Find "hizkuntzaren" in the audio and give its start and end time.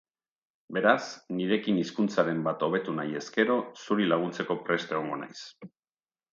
1.81-2.41